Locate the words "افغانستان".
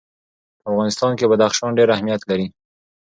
0.71-1.11